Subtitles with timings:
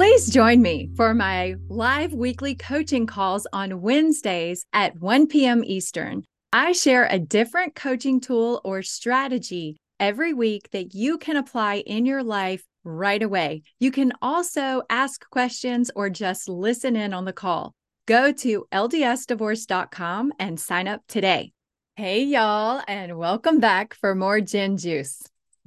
[0.00, 5.62] Please join me for my live weekly coaching calls on Wednesdays at 1 p.m.
[5.62, 6.24] Eastern.
[6.54, 12.06] I share a different coaching tool or strategy every week that you can apply in
[12.06, 13.60] your life right away.
[13.78, 17.74] You can also ask questions or just listen in on the call.
[18.06, 21.52] Go to ldsdivorce.com and sign up today.
[21.96, 25.20] Hey, y'all, and welcome back for more Gin Juice.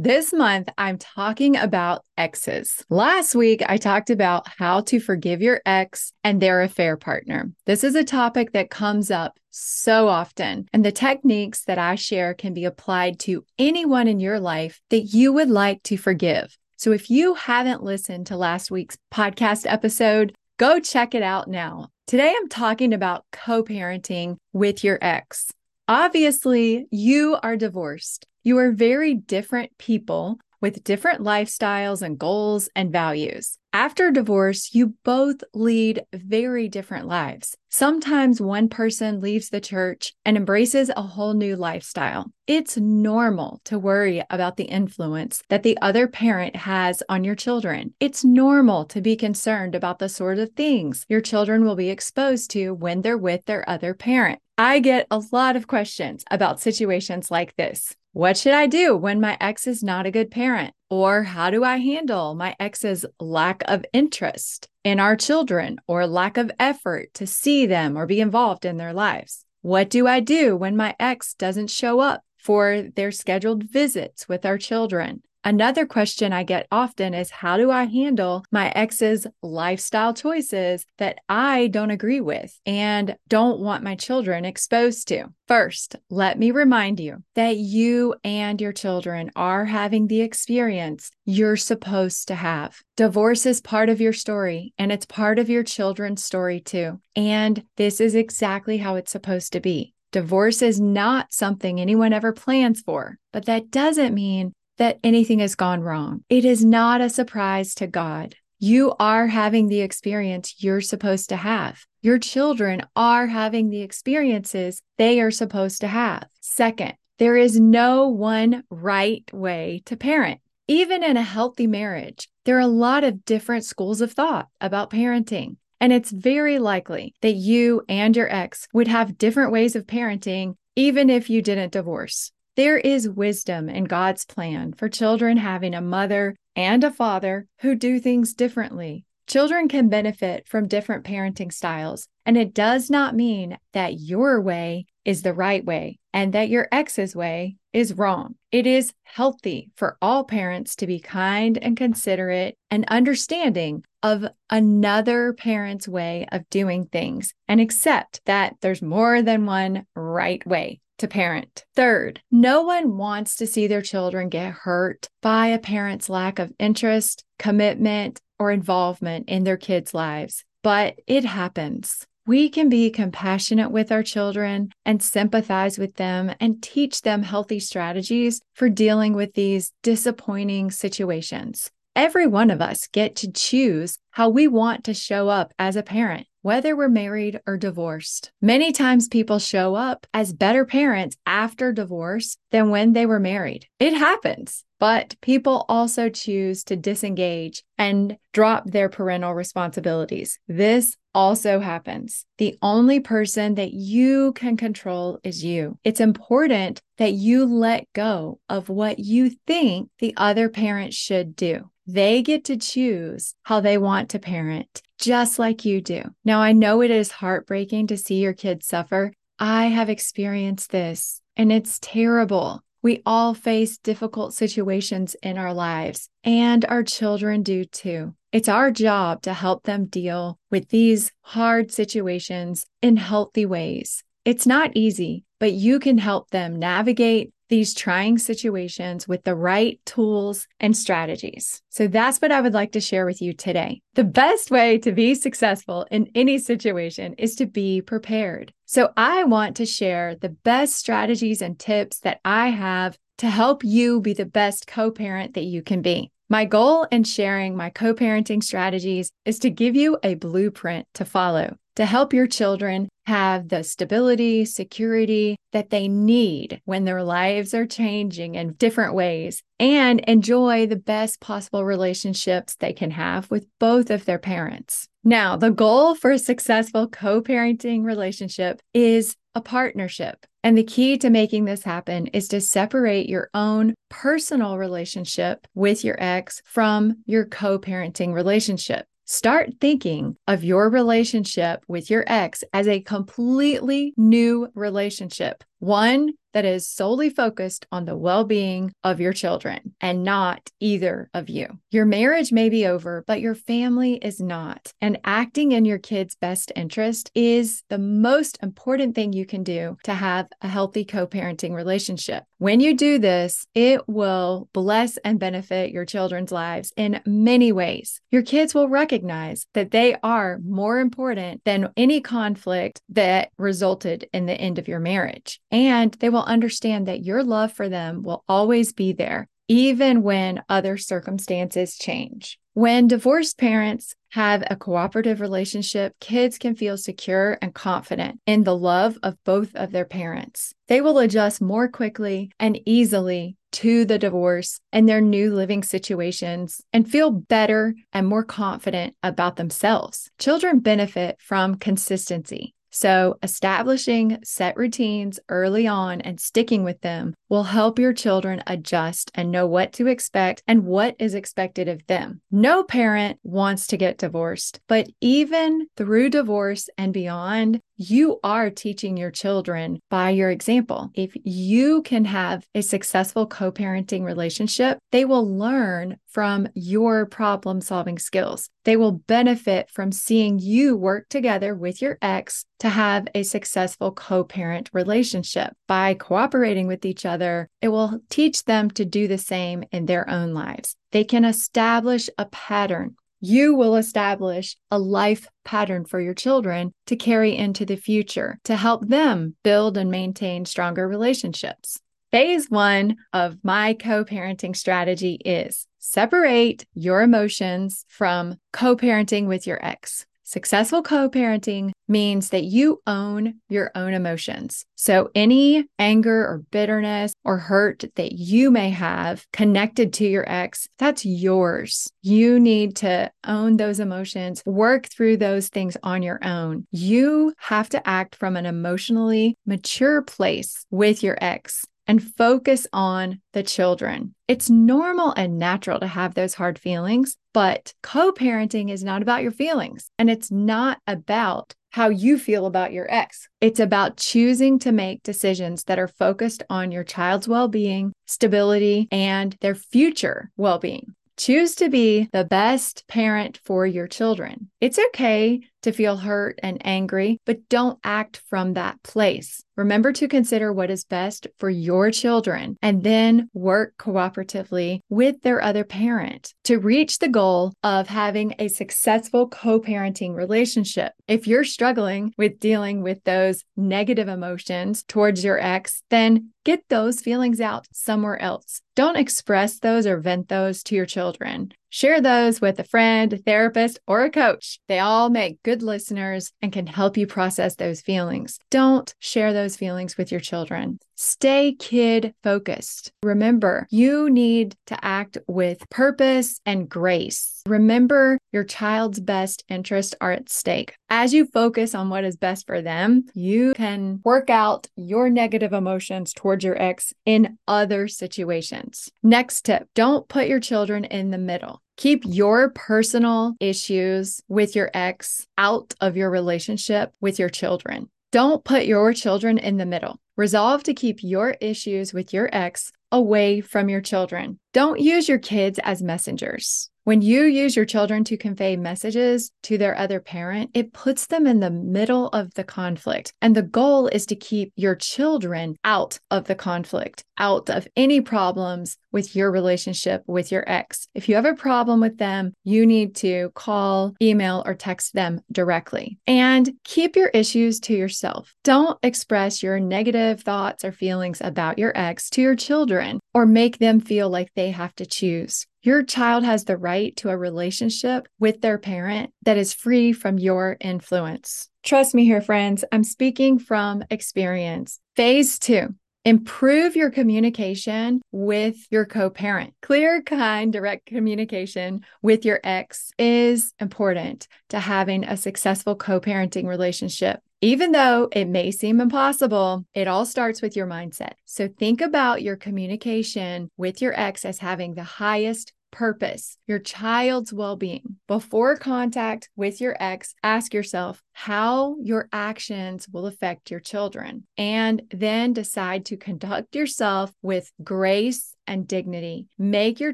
[0.03, 2.84] This month, I'm talking about exes.
[2.89, 7.53] Last week, I talked about how to forgive your ex and their affair partner.
[7.66, 12.33] This is a topic that comes up so often, and the techniques that I share
[12.33, 16.58] can be applied to anyone in your life that you would like to forgive.
[16.75, 21.88] So if you haven't listened to last week's podcast episode, go check it out now.
[22.08, 25.53] Today, I'm talking about co parenting with your ex.
[25.88, 28.27] Obviously, you are divorced.
[28.45, 33.58] You are very different people with different lifestyles and goals and values.
[33.72, 37.55] After divorce, you both lead very different lives.
[37.69, 42.31] Sometimes one person leaves the church and embraces a whole new lifestyle.
[42.45, 47.94] It's normal to worry about the influence that the other parent has on your children.
[48.02, 52.52] It's normal to be concerned about the sort of things your children will be exposed
[52.52, 54.39] to when they're with their other parent.
[54.58, 57.95] I get a lot of questions about situations like this.
[58.14, 60.75] What should I do when my ex is not a good parent?
[60.88, 66.38] Or how do I handle my ex's lack of interest in our children or lack
[66.38, 69.45] of effort to see them or be involved in their lives?
[69.64, 74.45] What do I do when my ex doesn't show up for their scheduled visits with
[74.45, 75.23] our children?
[75.45, 81.20] Another question I get often is how do I handle my ex's lifestyle choices that
[81.27, 85.26] I don't agree with and don't want my children exposed to?
[85.49, 91.58] First, let me remind you that you and your children are having the experience you're
[91.58, 92.80] supposed to have.
[92.95, 97.02] Divorce is part of your story and it's part of your children's story too.
[97.17, 99.93] And this is exactly how it's supposed to be.
[100.14, 105.56] Divorce is not something anyone ever plans for, but that doesn't mean that anything has
[105.56, 106.23] gone wrong.
[106.30, 108.36] It is not a surprise to God.
[108.60, 111.86] You are having the experience you're supposed to have.
[112.02, 116.28] Your children are having the experiences they are supposed to have.
[116.42, 120.39] Second, there is no one right way to parent.
[120.67, 124.90] Even in a healthy marriage, there are a lot of different schools of thought about
[124.90, 125.58] parenting.
[125.82, 130.56] And it's very likely that you and your ex would have different ways of parenting,
[130.78, 132.31] even if you didn't divorce.
[132.56, 137.74] There is wisdom in God's plan for children having a mother and a father who
[137.74, 139.06] do things differently.
[139.25, 144.86] Children can benefit from different parenting styles, and it does not mean that your way
[145.03, 148.36] is the right way and that your ex's way is wrong.
[148.51, 155.33] It is healthy for all parents to be kind and considerate and understanding of another
[155.33, 161.07] parent's way of doing things and accept that there's more than one right way to
[161.07, 161.65] parent.
[161.75, 166.54] Third, no one wants to see their children get hurt by a parent's lack of
[166.59, 172.06] interest, commitment, or involvement in their kids' lives, but it happens.
[172.25, 177.60] We can be compassionate with our children and sympathize with them and teach them healthy
[177.60, 181.69] strategies for dealing with these disappointing situations.
[181.95, 185.83] Every one of us get to choose how we want to show up as a
[185.83, 188.31] parent whether we're married or divorced.
[188.39, 193.68] Many times people show up as better parents after divorce than when they were married.
[193.80, 194.63] It happens.
[194.80, 200.38] But people also choose to disengage and drop their parental responsibilities.
[200.50, 202.25] This also happens.
[202.38, 205.78] The only person that you can control is you.
[205.86, 211.69] It's important that you let go of what you think the other parent should do.
[211.88, 216.02] They get to choose how they want to parent, just like you do.
[216.24, 219.12] Now, I know it is heartbreaking to see your kids suffer.
[219.38, 222.62] I have experienced this, and it's terrible.
[222.82, 228.16] We all face difficult situations in our lives, and our children do too.
[228.32, 234.04] It's our job to help them deal with these hard situations in healthy ways.
[234.24, 239.80] It's not easy, but you can help them navigate these trying situations with the right
[239.86, 241.62] tools and strategies.
[241.70, 243.84] So that's what I would like to share with you today.
[243.94, 248.52] The best way to be successful in any situation is to be prepared.
[248.66, 253.64] So I want to share the best strategies and tips that I have to help
[253.64, 256.12] you be the best co parent that you can be.
[256.30, 261.06] My goal in sharing my co parenting strategies is to give you a blueprint to
[261.06, 267.54] follow to help your children have the stability, security that they need when their lives
[267.54, 273.46] are changing in different ways and enjoy the best possible relationships they can have with
[273.60, 274.88] both of their parents.
[275.04, 280.26] Now, the goal for a successful co parenting relationship is a partnership.
[280.44, 285.84] And the key to making this happen is to separate your own personal relationship with
[285.84, 288.86] your ex from your co parenting relationship.
[289.06, 296.46] Start thinking of your relationship with your ex as a completely new relationship, one that
[296.46, 301.48] is solely focused on the well being of your children and not either of you.
[301.70, 304.74] Your marriage may be over, but your family is not.
[304.82, 309.78] And acting in your kids' best interest is the most important thing you can do
[309.84, 312.24] to have a healthy co parenting relationship.
[312.44, 318.01] When you do this, it will bless and benefit your children's lives in many ways.
[318.12, 324.25] Your kids will recognize that they are more important than any conflict that resulted in
[324.25, 325.40] the end of your marriage.
[325.51, 330.42] And they will understand that your love for them will always be there, even when
[330.50, 332.40] other circumstances change.
[332.54, 338.58] When divorced parents have a cooperative relationship, kids can feel secure and confident in the
[338.58, 340.56] love of both of their parents.
[340.70, 346.60] They will adjust more quickly and easily to the divorce and their new living situations
[346.74, 350.10] and feel better and more confident about themselves.
[350.18, 352.56] Children benefit from consistency.
[352.76, 359.09] So, establishing set routines early on and sticking with them will help your children adjust
[359.15, 362.21] and know what to expect and what is expected of them.
[362.30, 368.97] No parent wants to get divorced, but even through divorce and beyond, you are teaching
[368.97, 370.91] your children by your example.
[370.94, 377.62] If you can have a successful co parenting relationship, they will learn from your problem
[377.62, 378.50] solving skills.
[378.65, 383.91] They will benefit from seeing you work together with your ex to have a successful
[383.91, 385.53] co parent relationship.
[385.68, 387.23] By cooperating with each other,
[387.62, 390.75] it will teach them to do the same in their own lives.
[390.92, 396.98] They can establish a pattern you will establish a life pattern for your children to
[396.98, 401.80] carry into the future to help them build and maintain stronger relationships.
[402.12, 409.48] Phase one of my co parenting strategy is separate your emotions from co parenting with
[409.48, 410.06] your ex.
[410.33, 414.65] Successful co parenting means that you own your own emotions.
[414.74, 420.68] So, any anger or bitterness or hurt that you may have connected to your ex,
[420.80, 421.88] that's yours.
[422.01, 426.65] You need to own those emotions, work through those things on your own.
[426.71, 433.19] You have to act from an emotionally mature place with your ex and focus on
[433.33, 434.15] the children.
[434.27, 439.24] It's normal and natural to have those hard feelings, but co parenting is not about
[439.24, 443.27] your feelings and it's not about how you feel about your ex.
[443.41, 448.88] It's about choosing to make decisions that are focused on your child's well being, stability,
[448.91, 450.94] and their future well being.
[451.18, 454.50] Choose to be the best parent for your children.
[454.62, 459.44] It's okay to feel hurt and angry, but don't act from that place.
[459.56, 465.42] Remember to consider what is best for your children and then work cooperatively with their
[465.44, 470.94] other parent to reach the goal of having a successful co parenting relationship.
[471.07, 476.99] If you're struggling with dealing with those negative emotions towards your ex, then get those
[476.99, 478.61] feelings out somewhere else.
[478.76, 481.54] Don't express those or vent those to your children.
[481.75, 484.59] Share those with a friend, a therapist, or a coach.
[484.68, 488.37] They all make good listeners and can help you process those feelings.
[488.51, 490.77] Don't share those feelings with your children.
[490.95, 492.92] Stay kid focused.
[493.01, 497.42] Remember, you need to act with purpose and grace.
[497.47, 500.75] Remember, your child's best interests are at stake.
[500.92, 505.53] As you focus on what is best for them, you can work out your negative
[505.53, 508.92] emotions towards your ex in other situations.
[509.01, 511.63] Next tip don't put your children in the middle.
[511.77, 517.89] Keep your personal issues with your ex out of your relationship with your children.
[518.11, 519.99] Don't put your children in the middle.
[520.15, 524.39] Resolve to keep your issues with your ex away from your children.
[524.53, 526.70] Don't use your kids as messengers.
[526.86, 531.25] When you use your children to convey messages to their other parent, it puts them
[531.25, 533.13] in the middle of the conflict.
[533.22, 538.01] And the goal is to keep your children out of the conflict, out of any
[538.01, 540.89] problems with your relationship with your ex.
[540.93, 545.22] If you have a problem with them, you need to call, email, or text them
[545.32, 545.98] directly.
[546.05, 548.36] And keep your issues to yourself.
[548.43, 553.57] Don't express your negative thoughts or feelings about your ex to your children or make
[553.57, 555.45] them feel like they have to choose.
[555.62, 560.17] Your child has the right to a relationship with their parent that is free from
[560.17, 561.50] your influence.
[561.63, 564.79] Trust me here, friends, I'm speaking from experience.
[564.95, 569.53] Phase two Improve your communication with your co parent.
[569.62, 576.45] Clear, kind, direct communication with your ex is important to having a successful co parenting
[576.45, 577.22] relationship.
[577.43, 581.15] Even though it may seem impossible, it all starts with your mindset.
[581.25, 587.33] So think about your communication with your ex as having the highest purpose, your child's
[587.33, 587.97] well being.
[588.07, 594.83] Before contact with your ex, ask yourself how your actions will affect your children, and
[594.91, 599.27] then decide to conduct yourself with grace and dignity.
[599.38, 599.93] Make your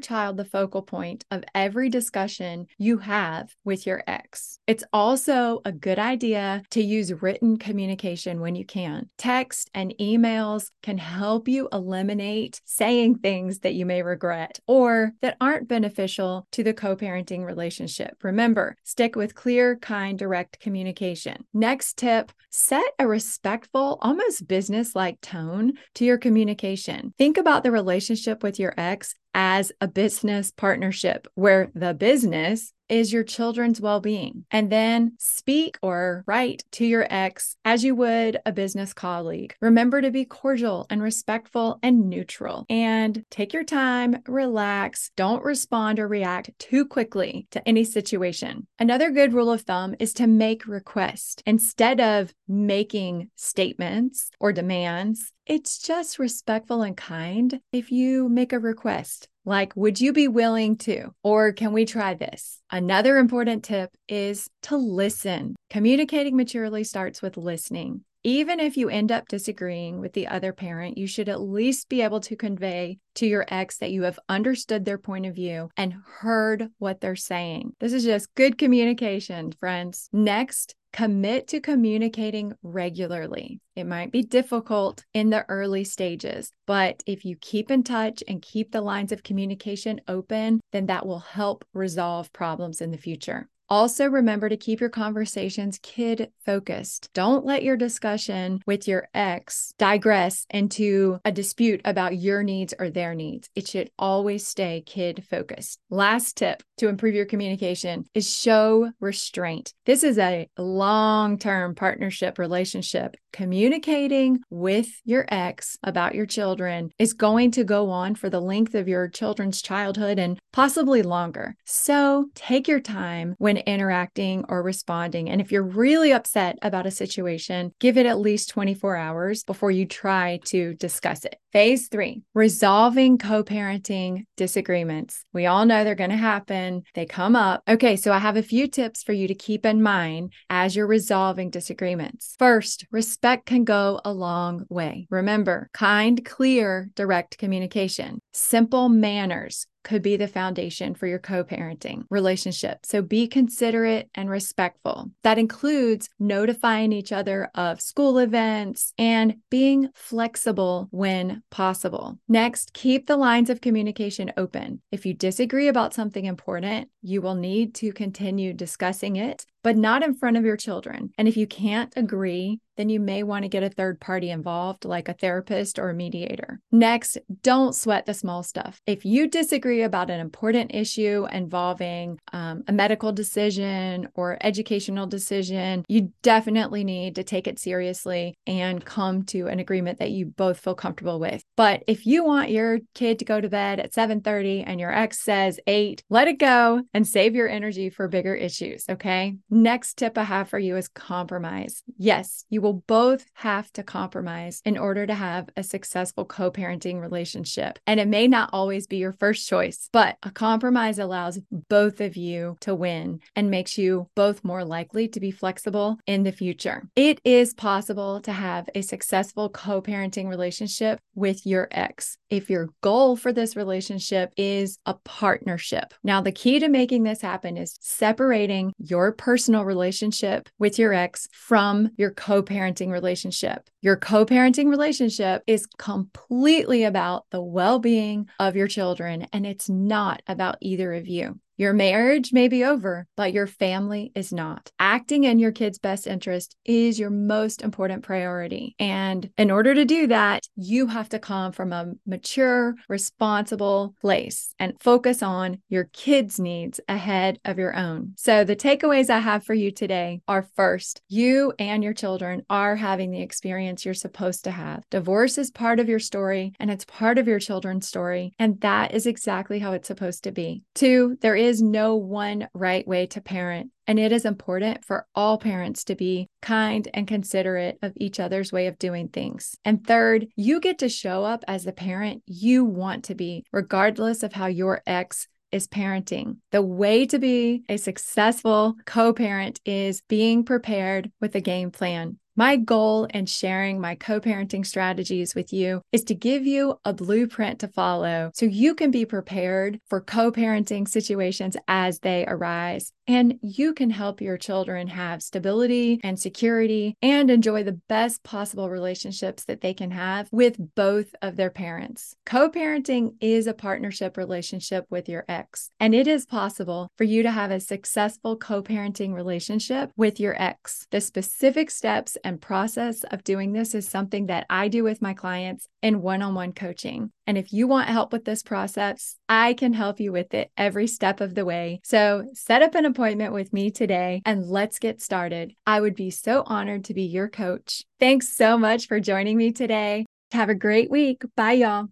[0.00, 4.58] child the focal point of every discussion you have with your ex.
[4.66, 9.08] It's also a good idea to use written communication when you can.
[9.18, 15.36] Text and emails can help you eliminate saying things that you may regret or that
[15.40, 18.16] aren't beneficial to the co parenting relationship.
[18.22, 21.44] Remember, stick with clear, kind, direct communication.
[21.52, 27.14] Next tip set a respectful, almost business like tone to your communication.
[27.16, 33.12] Think about the relationship with your ex as a business partnership where the business is
[33.12, 34.44] your children's well being.
[34.50, 39.54] And then speak or write to your ex as you would a business colleague.
[39.60, 42.66] Remember to be cordial and respectful and neutral.
[42.68, 48.66] And take your time, relax, don't respond or react too quickly to any situation.
[48.78, 55.32] Another good rule of thumb is to make requests instead of making statements or demands.
[55.46, 60.76] It's just respectful and kind if you make a request like, would you be willing
[60.78, 61.10] to?
[61.22, 62.60] Or can we try this?
[62.70, 65.56] Another important tip is to listen.
[65.70, 68.04] Communicating maturely starts with listening.
[68.22, 72.02] Even if you end up disagreeing with the other parent, you should at least be
[72.02, 75.94] able to convey to your ex that you have understood their point of view and
[76.18, 77.72] heard what they're saying.
[77.80, 80.10] This is just good communication, friends.
[80.12, 83.60] Next, commit to communicating regularly.
[83.76, 88.42] It might be difficult in the early stages, but if you keep in touch and
[88.42, 93.48] keep the lines of communication open, then that will help resolve problems in the future.
[93.70, 97.08] Also, remember to keep your conversations kid focused.
[97.14, 102.90] Don't let your discussion with your ex digress into a dispute about your needs or
[102.90, 103.48] their needs.
[103.54, 105.78] It should always stay kid focused.
[105.88, 109.72] Last tip to improve your communication is show restraint.
[109.86, 113.16] This is a long term partnership relationship.
[113.32, 118.74] Communicating with your ex about your children is going to go on for the length
[118.74, 121.54] of your children's childhood and possibly longer.
[121.64, 125.30] So take your time when interacting or responding.
[125.30, 129.70] And if you're really upset about a situation, give it at least 24 hours before
[129.70, 131.36] you try to discuss it.
[131.52, 135.24] Phase three, resolving co parenting disagreements.
[135.32, 137.62] We all know they're going to happen, they come up.
[137.68, 140.86] Okay, so I have a few tips for you to keep in mind as you're
[140.86, 142.36] resolving disagreements.
[142.38, 145.08] First, respect can go a long way.
[145.10, 152.04] Remember, kind, clear, direct communication, simple manners, could be the foundation for your co parenting
[152.10, 152.84] relationship.
[152.84, 155.10] So be considerate and respectful.
[155.22, 162.18] That includes notifying each other of school events and being flexible when possible.
[162.28, 164.80] Next, keep the lines of communication open.
[164.90, 170.02] If you disagree about something important, you will need to continue discussing it but not
[170.02, 171.10] in front of your children.
[171.18, 174.86] And if you can't agree, then you may want to get a third party involved,
[174.86, 176.60] like a therapist or a mediator.
[176.72, 178.80] Next, don't sweat the small stuff.
[178.86, 185.84] If you disagree about an important issue involving um, a medical decision or educational decision,
[185.88, 190.58] you definitely need to take it seriously and come to an agreement that you both
[190.58, 191.42] feel comfortable with.
[191.58, 195.20] But if you want your kid to go to bed at 7:30 and your ex
[195.20, 199.36] says 8, let it go and save your energy for bigger issues, okay?
[199.52, 201.82] Next tip I have for you is compromise.
[201.98, 207.00] Yes, you will both have to compromise in order to have a successful co parenting
[207.00, 207.80] relationship.
[207.84, 212.16] And it may not always be your first choice, but a compromise allows both of
[212.16, 216.88] you to win and makes you both more likely to be flexible in the future.
[216.94, 222.68] It is possible to have a successful co parenting relationship with your ex if your
[222.82, 225.92] goal for this relationship is a partnership.
[226.04, 231.28] Now, the key to making this happen is separating your personal relationship with your ex
[231.32, 233.69] from your co parenting relationship.
[233.82, 239.70] Your co parenting relationship is completely about the well being of your children, and it's
[239.70, 241.40] not about either of you.
[241.60, 244.72] Your marriage may be over, but your family is not.
[244.78, 248.74] Acting in your kids' best interest is your most important priority.
[248.78, 254.54] And in order to do that, you have to come from a mature, responsible place
[254.58, 258.14] and focus on your kids' needs ahead of your own.
[258.16, 262.76] So, the takeaways I have for you today are first, you and your children are
[262.76, 264.82] having the experience you're supposed to have.
[264.90, 268.32] Divorce is part of your story and it's part of your children's story.
[268.38, 270.62] And that is exactly how it's supposed to be.
[270.74, 273.70] Two, there is is no one right way to parent.
[273.86, 278.52] And it is important for all parents to be kind and considerate of each other's
[278.52, 279.56] way of doing things.
[279.64, 284.22] And third, you get to show up as the parent you want to be, regardless
[284.22, 286.36] of how your ex is parenting.
[286.52, 292.19] The way to be a successful co parent is being prepared with a game plan.
[292.36, 296.92] My goal in sharing my co parenting strategies with you is to give you a
[296.92, 302.92] blueprint to follow so you can be prepared for co parenting situations as they arise.
[303.10, 308.70] And you can help your children have stability and security and enjoy the best possible
[308.70, 312.14] relationships that they can have with both of their parents.
[312.24, 317.22] Co parenting is a partnership relationship with your ex, and it is possible for you
[317.22, 320.86] to have a successful co parenting relationship with your ex.
[320.90, 325.02] The specific steps and and process of doing this is something that I do with
[325.02, 327.10] my clients in one on one coaching.
[327.26, 330.86] And if you want help with this process, I can help you with it every
[330.86, 331.80] step of the way.
[331.84, 335.54] So set up an appointment with me today and let's get started.
[335.66, 337.84] I would be so honored to be your coach.
[337.98, 340.06] Thanks so much for joining me today.
[340.32, 341.22] Have a great week.
[341.36, 341.88] Bye, y'all.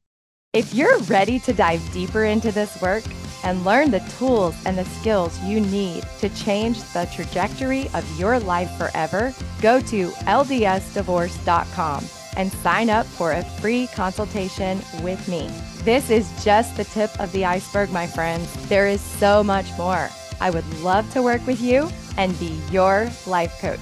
[0.53, 3.05] If you're ready to dive deeper into this work,
[3.45, 8.39] and learn the tools and the skills you need to change the trajectory of your
[8.39, 12.05] life forever, go to ldsdivorce.com
[12.39, 15.51] and sign up for a free consultation with me.
[15.85, 18.51] This is just the tip of the iceberg, my friends.
[18.69, 20.09] There is so much more.
[20.41, 23.79] I would love to work with you and be your life coach.